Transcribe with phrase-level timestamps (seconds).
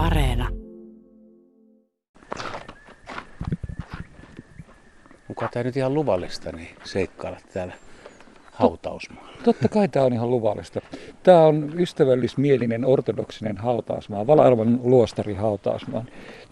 [0.00, 0.48] Areena.
[5.28, 7.74] Onko tämä nyt ihan luvallista niin seikkailla täällä
[8.52, 9.32] hautausmaalla?
[9.44, 10.80] Totta kai tämä on ihan luvallista.
[11.22, 16.04] Tämä on ystävällismielinen ortodoksinen hautausmaa, Valailman luostari hautausmaa.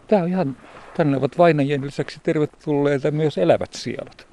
[0.07, 0.57] Tämä on ihan,
[0.97, 4.27] tänne ovat vainajien lisäksi tervetulleita myös elävät sielut.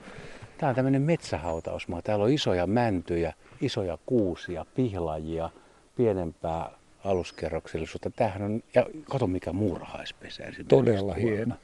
[0.57, 2.02] Tämä on tämmöinen metsähautausmaa.
[2.02, 5.50] Täällä on isoja mäntyjä, isoja kuusia, pihlajia,
[5.95, 8.09] pienempää aluskerroksellisuutta.
[8.09, 10.43] Tämähän on, ja kato mikä muurahaispesä.
[10.68, 11.55] Todella hieno.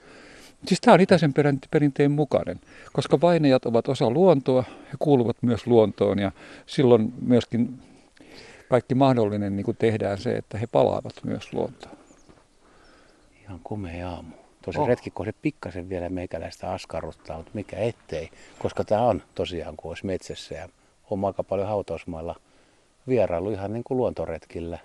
[0.68, 1.34] Siis tämä on itäisen
[1.72, 2.59] perinteen mukainen,
[2.94, 6.32] koska vainajat ovat osa luontoa, he kuuluvat myös luontoon ja
[6.66, 7.80] silloin myöskin
[8.70, 11.98] kaikki mahdollinen niin kuin tehdään se, että he palaavat myös luontoon.
[13.41, 14.35] Ihan komea aamu.
[14.66, 14.88] Tosi oh.
[14.88, 18.30] retkikohde pikkasen vielä meikäläistä askarruttaa, mutta mikä ettei,
[18.60, 20.70] koska tämä on tosiaan kuin olisi metsässä ja
[21.10, 22.35] on aika paljon hautausmailla
[23.08, 24.80] vierailu ihan niin kuin luontoretkillä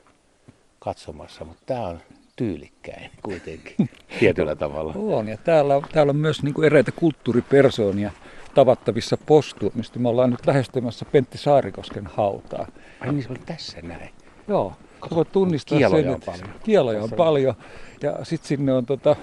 [0.78, 1.98] katsomassa, mutta tämä on
[2.36, 3.74] tyylikkäin kuitenkin
[4.20, 4.92] tietyllä tavalla.
[4.96, 8.10] On, ja täällä, on- täällä on myös niin kuin eräitä kulttuuripersoonia
[8.54, 9.98] tavattavissa postuumista.
[9.98, 12.66] Me ollaan nyt lähestymässä Pentti Saarikosken hautaa.
[13.00, 14.10] Ai niin se oli tässä näin.
[14.48, 14.72] Joo,
[15.14, 16.48] voit tunnistaa Kieloja sen, on että paljon.
[16.64, 17.54] Kieloja on- paljon.
[18.02, 19.16] Ja sitten sinne on tota,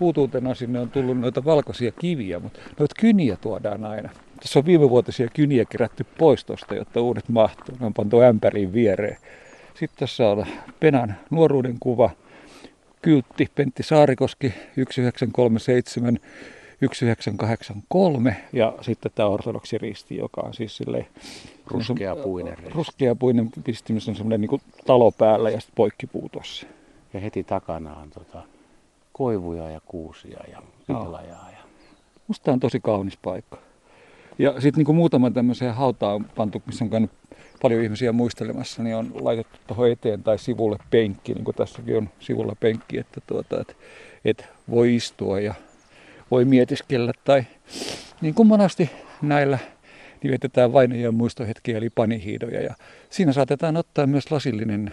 [0.00, 4.08] uutuutena sinne on tullut noita valkoisia kiviä, mutta noita kyniä tuodaan aina.
[4.40, 7.74] Tässä on viimevuotisia kyniä kerätty pois tuosta, jotta uudet mahtuu.
[7.80, 9.16] Ne on pantu ämpäriin viereen.
[9.74, 10.46] Sitten tässä on
[10.80, 12.10] Penan nuoruuden kuva,
[13.02, 16.18] kyltti Pentti Saarikoski 1937
[16.80, 21.06] 1983 ja sitten tämä ortodoksi risti, joka on siis silleen
[21.66, 22.74] Ruskeapuinen risti.
[22.74, 26.66] Ruskeapuinen pisti, missä on semmoinen niin talo päällä ja sitten poikkipuu tuossa.
[27.12, 28.42] Ja heti takana on tota,
[29.12, 31.50] koivuja ja kuusia ja pihlajaa.
[31.50, 31.58] Ja...
[32.28, 33.58] Musta on tosi kaunis paikka.
[34.42, 37.10] Ja sitten niin muutama tämmöiseen hautaan pantu, missä on käynyt
[37.62, 42.08] paljon ihmisiä muistelemassa, niin on laitettu tuohon eteen tai sivulle penkki, niin kuin tässäkin on
[42.20, 43.76] sivulla penkki, että tuota, et,
[44.24, 45.54] et voi istua ja
[46.30, 47.12] voi mietiskellä.
[47.24, 47.44] Tai
[48.20, 48.90] niin kuin monasti
[49.22, 49.58] näillä
[50.22, 52.62] niin vietetään vainajien muistohetkiä eli panihiidoja.
[52.62, 52.74] Ja
[53.10, 54.92] siinä saatetaan ottaa myös lasillinen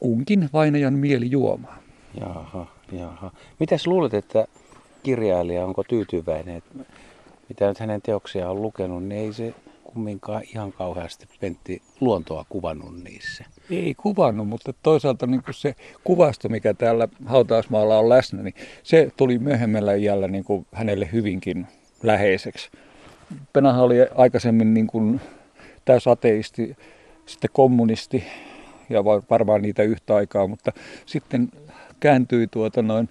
[0.00, 1.78] kunkin vainajan mielijuomaa.
[2.20, 3.30] Jaha, jaha.
[3.60, 4.46] Mitäs luulet, että
[5.02, 6.78] kirjailija, onko tyytyväinen, että
[7.48, 13.02] mitä nyt hänen teoksiaan on lukenut, niin ei se kumminkaan ihan kauheasti Pentti luontoa kuvannut
[13.04, 13.44] niissä.
[13.70, 15.74] Ei kuvannut, mutta toisaalta niin kuin se
[16.04, 21.66] kuvasto, mikä täällä hautausmaalla on läsnä, niin se tuli myöhemmällä iällä niin kuin hänelle hyvinkin
[22.02, 22.70] läheiseksi.
[23.52, 25.20] Penahan oli aikaisemmin niin kuin
[25.84, 26.76] täysateisti,
[27.26, 28.24] sitten kommunisti
[28.90, 30.72] ja va- varmaan niitä yhtä aikaa, mutta
[31.06, 31.48] sitten
[32.00, 33.08] kääntyi tuota noin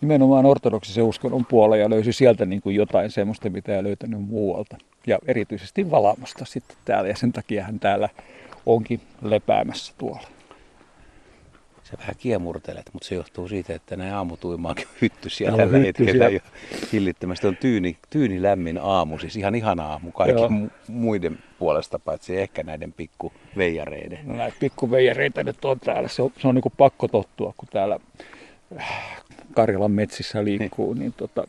[0.00, 4.76] nimenomaan ortodoksisen uskonnon puolella ja löysi sieltä niin kuin jotain semmoista, mitä ei löytänyt muualta.
[5.06, 8.08] Ja erityisesti Valamosta sitten täällä ja sen takia hän täällä
[8.66, 10.31] onkin lepäämässä tuolla.
[11.92, 16.28] Sä vähän kiemurtelet, mutta se johtuu siitä, että näin aamutuimaakin hytty siellä on tällä hetkellä
[16.28, 16.40] jo
[16.92, 17.46] hillittömästi.
[17.46, 20.48] On tyyni, tyyni lämmin aamu, siis ihan ihana aamu kaikki Joo.
[20.48, 24.18] mu- muiden puolesta, paitsi ehkä näiden pikku veijareiden.
[24.24, 26.08] No näitä pikkuveijareita nyt on täällä.
[26.08, 27.98] Se on, se on niin kuin pakko tottua, kun täällä
[28.80, 29.22] äh,
[29.54, 30.94] Karjalan metsissä liikkuu.
[30.94, 31.44] Niin tota,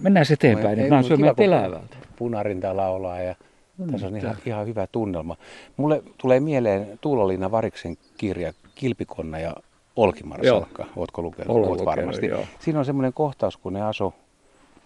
[0.00, 0.78] mennään se eteenpäin.
[0.78, 1.96] Niin nämä kun syömään elävältä.
[2.16, 3.34] Punarinta laulaa ja
[3.86, 5.36] tässä on ihan, ihan hyvä tunnelma.
[5.76, 9.56] Mulle tulee mieleen Tuula-Liina Variksen kirja Kilpikonna ja
[9.96, 10.86] Olkimarsalkka.
[10.96, 11.56] Ootko lukenut?
[11.56, 12.26] Olen Oot lukenut, varmasti.
[12.26, 12.44] joo.
[12.60, 14.14] Siinä on semmoinen kohtaus, kun ne asu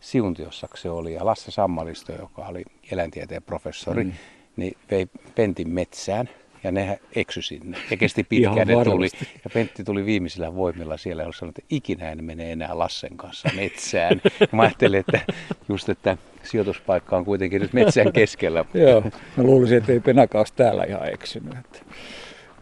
[0.00, 2.62] Siuntiossa se oli ja Lasse Sammalisto, joka oli
[2.93, 4.12] eläintieteen professori, Mm.
[4.56, 6.28] niin vei Pentin metsään
[6.64, 7.78] ja ne eksy sinne.
[7.91, 9.08] Ja kesti pitkään, ne tuli.
[9.44, 13.48] Ja Pentti tuli viimeisillä voimilla siellä ja sanoi, että ikinä en mene enää Lassen kanssa
[13.56, 14.20] metsään.
[14.41, 15.20] Ja mä ajattelin, että
[15.69, 18.64] just, että sijoituspaikka on kuitenkin nyt metsän keskellä.
[18.74, 19.00] Joo,
[19.36, 21.84] mä luulisin, että ei penakaas täällä ihan eksynyt.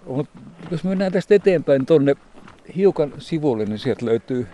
[0.07, 0.29] Mut
[0.71, 2.15] jos mennään tästä eteenpäin tonne
[2.77, 4.47] hiukan sivulle, niin sieltä löytyy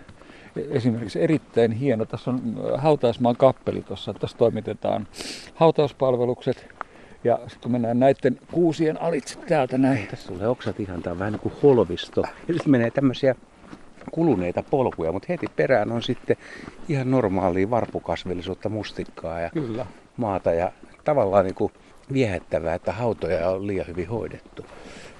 [0.70, 2.04] esimerkiksi erittäin hieno.
[2.04, 2.40] Tässä on
[2.76, 4.14] hautausmaan kappeli tuossa.
[4.14, 5.08] Tässä toimitetaan
[5.54, 6.77] hautauspalvelukset.
[7.24, 10.06] Ja sitten kun mennään näiden kuusien alitse täältä näin.
[10.06, 12.20] Tässä tulee oksat ihan, tää on vähän niin kuin holvisto.
[12.20, 13.34] Ja sitten menee tämmöisiä
[14.10, 16.36] kuluneita polkuja, mutta heti perään on sitten
[16.88, 19.86] ihan normaalia varpukasvillisuutta, mustikkaa ja Kyllä.
[20.16, 20.52] maata.
[20.52, 20.72] Ja
[21.04, 21.72] tavallaan niin kuin
[22.12, 24.66] viehättävää, että hautoja on liian hyvin hoidettu.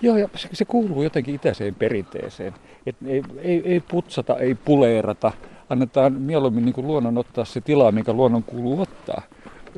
[0.03, 2.55] Joo, ja se, se kuuluu jotenkin itäiseen perinteeseen.
[2.87, 5.33] Et ei, ei, ei putsata, ei puleerata.
[5.71, 9.23] Annetaan mieluummin niin kuin luonnon ottaa se tila, mikä luonnon kuuluu ottaa.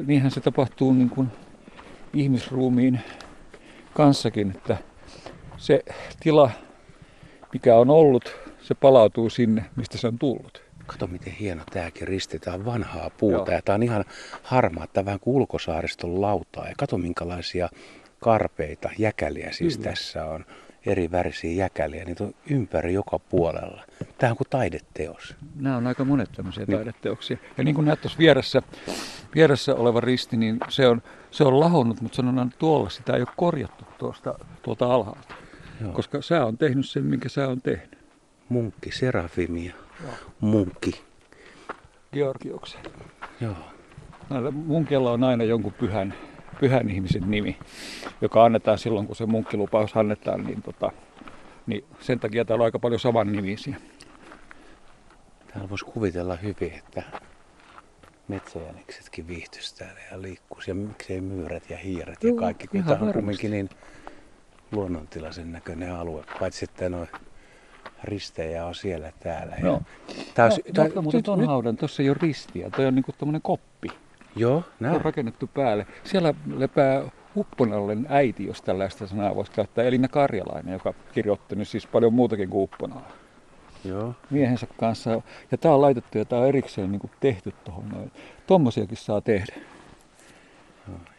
[0.07, 1.29] Niinhän se tapahtuu niin kuin
[2.15, 3.01] ihmisruumiin
[3.95, 4.77] kanssakin, että
[5.57, 5.85] se
[6.21, 6.51] tila,
[7.53, 10.63] mikä on ollut, se palautuu sinne, mistä se on tullut.
[10.87, 12.39] Kato miten hieno tämäkin risti.
[12.39, 13.57] Tämä on vanhaa puuta Joo.
[13.57, 14.05] ja tämä on ihan
[14.43, 14.87] harmaa.
[14.87, 16.69] Tämä vähän kuin ulkosaariston lautaa.
[16.69, 17.69] Ja kato minkälaisia
[18.21, 19.91] karpeita, jäkäliä siis Kyllä.
[19.91, 20.45] tässä on.
[20.87, 22.05] Eri värisiä jäkäliä.
[22.05, 23.85] Niitä on ympäri joka puolella.
[24.19, 25.35] Tämä on kuin taideteos.
[25.57, 26.77] Nämä on aika monet tämmöisiä niin.
[26.77, 27.37] taideteoksia.
[27.59, 28.63] Ja niin kuin näet tuossa vieressä,
[29.35, 33.29] vieressä oleva risti, niin se on, se on lahonnut, mutta sanon tuolla sitä ei ole
[33.37, 35.35] korjattu tuosta, tuolta alhaalta.
[35.81, 35.93] Joo.
[35.93, 37.99] Koska sä on tehnyt sen, minkä sä on tehnyt.
[38.49, 39.75] Munkki Serafimia.
[40.03, 40.13] Joo.
[40.41, 41.03] Munkki.
[42.13, 42.81] Georgioksen.
[43.41, 43.57] Joo.
[44.31, 46.15] Näillä munkilla on aina jonkun pyhän,
[46.61, 47.59] pyhän ihmisen nimi,
[48.21, 50.93] joka annetaan silloin, kun se munkkilupaus annetaan, niin, tota,
[51.67, 53.77] niin sen takia täällä on aika paljon saman nimisiä.
[55.53, 57.03] Täällä voisi kuvitella hyvin, että
[58.29, 63.07] metsäjäniksetkin viihtyisi täällä ja liikkuisi ja miksei myyrät ja hiiret Joo, ja kaikki, kun tämä
[63.07, 63.69] on kumminkin niin
[64.73, 67.09] luonnontilaisen näköinen alue, paitsi että noin
[68.05, 69.57] ristejä on siellä täällä.
[69.63, 69.83] No.
[70.35, 73.89] Taas, no, tää, mutta tuon haudan, tuossa ei ole ristiä, toi on niinku tämmöinen koppi.
[74.37, 74.95] Joo, näin.
[74.95, 75.87] on rakennettu päälle.
[76.05, 77.03] Siellä lepää
[77.37, 82.49] Upponallen äiti, jos tällaista sanaa voisi käyttää, Elina Karjalainen, joka kirjoitti nyt siis paljon muutakin
[82.49, 83.13] kuin Upponalla.
[83.85, 84.15] Joo.
[84.31, 85.11] Miehensä kanssa.
[85.51, 88.13] Ja tämä on laitettu ja tämä on erikseen niin kuin tehty tuohon noin.
[88.47, 89.55] Tuommoisiakin saa tehdä.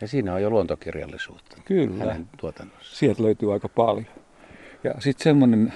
[0.02, 1.58] Ja siinä on jo luontokirjallisuutta.
[1.66, 2.04] Kyllä.
[2.04, 2.96] Hänen tuotannossa.
[2.96, 4.06] Sieltä löytyy aika paljon.
[4.84, 5.74] Ja sitten semmoinen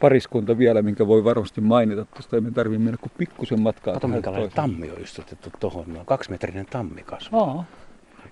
[0.00, 2.04] pariskunta vielä, minkä voi varmasti mainita.
[2.04, 3.94] Tuosta ei me tarvitse mennä kuin pikkusen matkaa.
[3.94, 5.84] Kato, minkälainen tammi on istutettu tuohon.
[5.86, 7.40] No, kaksimetrinen tammi kasvaa.
[7.40, 7.64] Aa,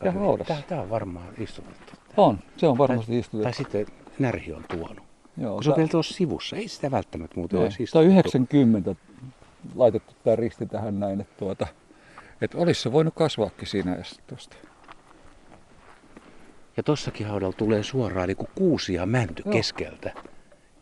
[0.05, 0.12] ja
[0.47, 1.93] Tämä, tämä on varmaan istutettu.
[2.17, 3.43] On, se on varmasti tai, istutettu.
[3.43, 3.87] Tai sitten
[4.19, 5.05] närhi on tuonut.
[5.37, 8.09] Joo, Kun se on vielä tuossa sivussa, ei sitä välttämättä muuten olisi istutettu.
[8.09, 8.94] Tämä 90
[9.75, 11.67] laitettu tämä risti tähän näin, että, tuota,
[12.41, 14.56] että olisi se voinut kasvaakin siinä tuosta.
[16.76, 19.53] Ja tossakin haudalla tulee suoraan niin kuin kuusi ja mänty Joo.
[19.53, 20.12] keskeltä.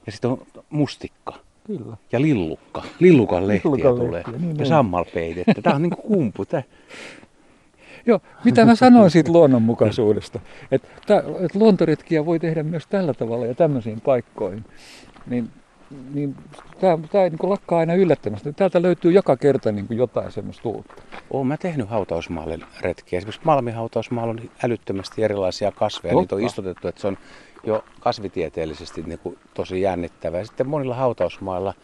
[0.07, 1.35] Ja sitten on mustikka.
[1.67, 1.97] Kyllä.
[2.13, 2.83] Ja lillukka.
[3.01, 4.23] Lillukan lehtiä Lillukan tulee.
[4.27, 5.63] Lehtiä, niin ja sammalpeitettä.
[5.63, 6.45] Tämä on niin kuin kumpu.
[6.45, 6.63] Tämä.
[8.07, 10.41] Joo, mitä mä sanoin siitä luonnonmukaisuudesta.
[10.71, 14.65] Että et luontoretkiä voi tehdä myös tällä tavalla ja tämmöisiin paikkoihin.
[15.27, 15.51] Niin,
[16.15, 16.37] niin
[16.81, 16.99] tämä,
[17.31, 18.53] niin lakkaa aina yllättämästä.
[18.53, 20.95] Täältä löytyy joka kerta niin kuin jotain semmoista uutta.
[21.31, 23.17] Olen mä tehnyt hautausmaalle retkiä.
[23.17, 26.13] Esimerkiksi Malmin hautausmaalla on älyttömästi erilaisia kasveja.
[26.13, 26.23] Totta.
[26.23, 27.19] Niitä on istutettu, että se on
[27.65, 30.45] jo kasvitieteellisesti niin kuin tosi jännittävää.
[30.45, 31.75] Sitten monilla hautausmailla,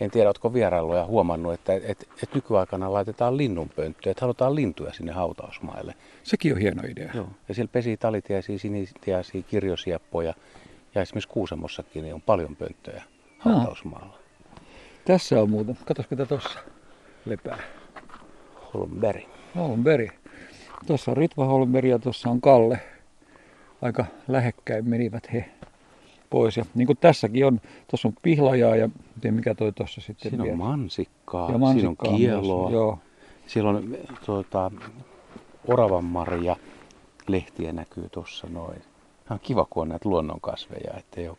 [0.00, 5.12] en tiedä, oletko vierailuja huomannut, että, että, että nykyaikana laitetaan linnunpönttöjä, että halutaan lintuja sinne
[5.12, 5.94] hautausmaille.
[6.22, 7.10] Sekin on hieno idea.
[7.14, 7.28] Joo.
[7.48, 10.34] Ja siellä pesii talitiaisia, sinitiaisia, kirjosieppoja
[10.94, 13.02] ja esimerkiksi Kuusamossakin niin on paljon pönttöjä
[13.38, 14.18] hautausmaalla.
[15.04, 16.58] Tässä on muuten, katsos mitä tuossa
[17.26, 17.58] lepää.
[18.74, 19.24] Holmberg.
[19.56, 20.10] Holmberg.
[20.86, 22.80] Tuossa on Ritva Holmberg ja tuossa on Kalle
[23.82, 25.50] aika lähekkäin menivät he
[26.30, 26.56] pois.
[26.56, 28.88] Ja niin kuin tässäkin on, tuossa on pihlajaa ja
[29.20, 30.58] tiedä mikä toi tuossa sitten Siinä on vielä.
[30.58, 32.98] mansikkaa, ja mansikkaa siinä on kieloa, myös, joo.
[33.46, 33.96] siellä on
[34.26, 34.70] tuota,
[35.68, 36.56] oravanmarja,
[37.28, 38.82] lehtiä näkyy tuossa noin.
[39.30, 41.38] On kiva, kun on näitä luonnonkasveja, ettei ole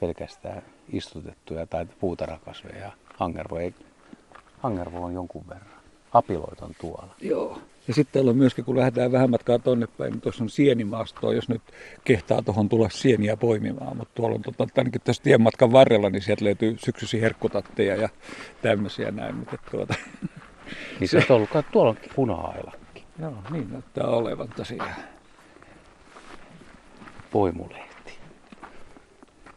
[0.00, 0.62] pelkästään
[0.92, 2.92] istutettuja tai puutarhakasveja.
[3.18, 3.74] Angervo, ei,
[4.62, 5.75] Angervo on jonkun verran.
[6.12, 7.14] Apiloit on tuolla.
[7.20, 7.58] Joo.
[7.88, 11.34] Ja sitten täällä on myöskin, kun lähdetään vähän matkaa tonne päin, niin tuossa on sienimaastoa,
[11.34, 11.62] jos nyt
[12.04, 13.96] kehtaa tuohon tulla sieniä poimimaan.
[13.96, 18.08] Mutta tuolla on tota, ainakin tässä tienmatkan varrella, niin sieltä löytyy syksyisiä herkkutatteja ja
[18.62, 19.34] tämmöisiä näin.
[19.34, 19.94] Mutta tuota,
[21.00, 23.04] niin se on ollut, tuolla on puna-ailakki.
[23.20, 24.94] Joo, niin näyttää olevan tosiaan.
[27.30, 28.18] Poimulehti.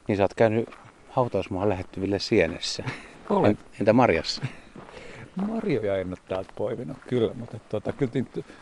[0.08, 0.70] Niin sä oot käynyt
[1.10, 2.84] hautausmaan lähettyville sienessä.
[3.30, 3.58] Olen.
[3.80, 4.42] Entä Marjassa?
[5.36, 8.12] Marjoja en ole täältä poiminut, kyllä, mutta tuota, kyllä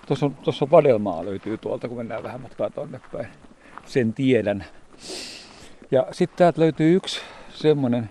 [0.07, 3.27] tuossa on, tuossa Vadelmaa löytyy tuolta, kun mennään vähän matkaa tonne päin.
[3.85, 4.65] Sen tiedän.
[5.91, 7.21] Ja sitten täältä löytyy yksi
[7.53, 8.09] semmoinen,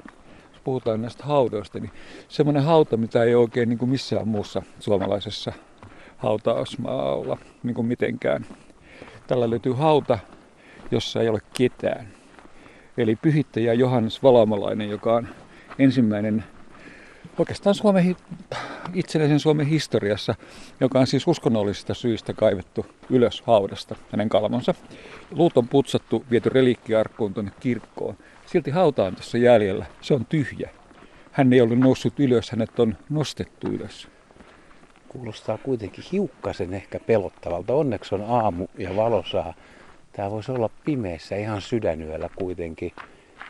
[0.53, 1.91] jos puhutaan näistä haudoista, niin
[2.29, 5.53] semmoinen hauta, mitä ei oikein niin kuin missään muussa suomalaisessa
[6.17, 8.47] hautausmaalla niin kuin mitenkään.
[9.27, 10.19] Tällä löytyy hauta,
[10.91, 12.09] jossa ei ole ketään.
[12.99, 15.29] Eli pyhittäjä Johannes Valamalainen, joka on
[15.79, 16.45] ensimmäinen
[17.39, 18.17] oikeastaan Suomen,
[18.95, 20.35] itsenäisen Suomen historiassa,
[20.81, 24.75] joka on siis uskonnollisista syistä kaivettu ylös haudasta, hänen kalvonsa.
[25.31, 28.17] Luut on putsattu, viety reliikkiarkkuun tuonne kirkkoon.
[28.47, 29.87] Silti hauta on tässä jäljellä.
[30.01, 30.71] Se on tyhjä.
[31.33, 34.09] Hän ei ollut noussut ylös, hänet on nostettu ylös.
[35.09, 37.75] Kuulostaa kuitenkin hiukkasen ehkä pelottavalta.
[37.75, 39.55] Onneksi on aamu ja valosaa.
[40.13, 42.93] Tämä voisi olla pimeässä ihan sydänyöllä kuitenkin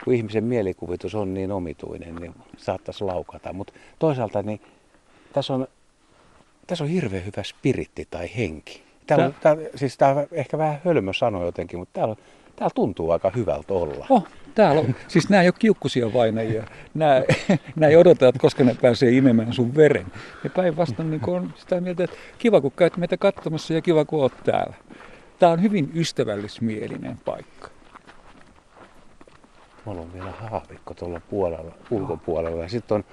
[0.05, 3.53] kun ihmisen mielikuvitus on niin omituinen, niin saattaisi laukata.
[3.53, 4.61] Mutta toisaalta niin
[5.33, 5.67] tässä on,
[6.67, 8.83] tässä on hirveän hyvä spiritti tai henki.
[9.07, 12.17] Täällä, on, tää, siis tämä on ehkä vähän hölmö sano jotenkin, mutta täällä,
[12.57, 14.07] täällä tuntuu aika hyvältä olla.
[14.11, 14.95] Oh, täällä on.
[15.09, 16.65] Siis nämä ei ole kiukkusia vainajia.
[16.95, 17.23] Nämä,
[17.77, 20.07] nämä ei odota, että koska ne pääsee imemään sun veren.
[20.45, 24.21] Ne päinvastoin niin on sitä mieltä, että kiva kun käyt meitä katsomassa ja kiva kun
[24.21, 24.75] oot täällä.
[25.39, 27.76] Tämä on hyvin ystävällismielinen paikka.
[29.87, 32.63] Tuolla on vielä haavikko tuolla puolella, ulkopuolella.
[32.63, 33.05] Ja sitten on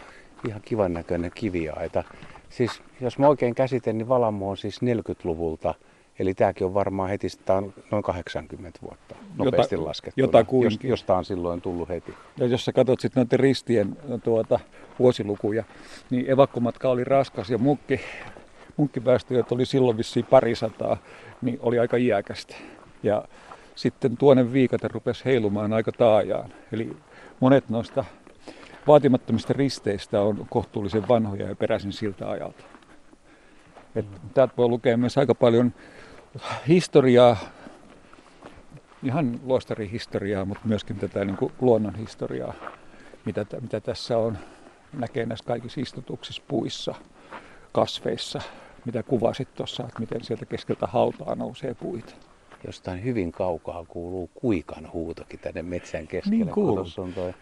[0.48, 2.04] ihan kivan näköinen kiviaita.
[2.50, 5.74] Siis jos mä oikein käsitän, niin Valamo on siis 40-luvulta.
[6.20, 10.24] Eli tämäkin on varmaan heti tää on noin 80 vuotta nopeasti Jota- laskettuna.
[10.26, 10.80] jotakuinkin.
[10.82, 12.14] jos, josta on silloin tullut heti.
[12.38, 14.60] Ja jos sä katsot sitten noiden ristien tuota,
[15.00, 15.64] vuosilukuja,
[16.10, 18.02] niin evakkomatka oli raskas ja munkki,
[18.78, 20.98] munkkiväestöjät oli silloin vissiin parisataa,
[21.42, 22.56] niin oli aika iäkästä.
[23.04, 23.24] Ja
[23.76, 26.54] sitten tuonen viikate rupesi heilumaan aika taajaan.
[26.72, 26.98] Eli
[27.40, 28.06] monet noista
[28.88, 32.64] vaatimattomista risteistä on kohtuullisen vanhoja ja peräisin siltä ajalta.
[33.96, 35.74] Et täältä voi lukea myös aika paljon
[36.68, 37.38] historiaa,
[39.04, 42.54] ihan luostarihistoriaa, mutta myöskin tätä niin kuin luonnonhistoriaa,
[43.26, 44.38] mitä, tä- mitä tässä on,
[44.94, 46.96] näkee näissä kaikissa istutuksissa, puissa,
[47.72, 48.42] kasveissa,
[48.86, 52.14] mitä kuvasit tuossa, että miten sieltä keskeltä hautaa nousee puita.
[52.66, 56.38] Jostain hyvin kaukaa kuuluu kuikan huutokin tänne metsän keskelle.
[56.38, 56.76] Niin kuuluu.
[56.76, 57.34] kun Tuossa on tuo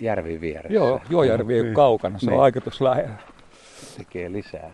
[0.00, 0.74] järvi vieressä.
[0.74, 2.42] Joo, Juojärvi ei ole kaukana, se on Niin.
[2.42, 3.16] aika tuossa lähellä.
[3.98, 4.70] Tekee lisää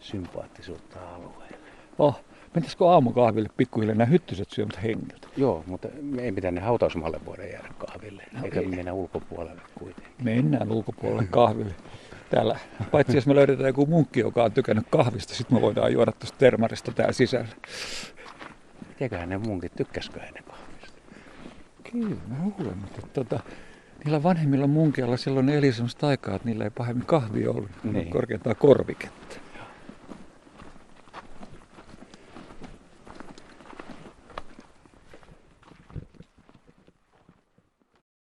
[0.00, 1.56] sympaattisuutta alueelle.
[1.98, 2.20] Oh,
[2.54, 5.28] mentäisikö aamukahville pikkuhiljaa nämä hyttyset syömät hengiltä?
[5.36, 8.22] Joo, mutta me ei mitään ne hautausmaalle voida jäädä kahville.
[8.32, 8.66] No Eikä ei.
[8.66, 10.12] mennä ulkopuolelle kuitenkin.
[10.22, 11.74] Mennään ulkopuolelle kahville.
[12.30, 12.58] Täällä,
[12.90, 16.38] paitsi jos me löydetään joku munkki, joka on tykännyt kahvista, sitten me voidaan juoda tuosta
[16.38, 17.48] termarista täällä sisällä.
[19.02, 21.02] Tietääköhän ne munkit, tykkäskö ne kahvista?
[21.92, 23.40] Kyllä, mä luulen, mutta tota,
[24.04, 27.70] niillä vanhemmilla munkeilla silloin eli semmoista aikaa, että niillä ei pahemmin kahvia ollut.
[27.84, 28.10] Niin.
[28.10, 29.36] Korkeintaan korviketta.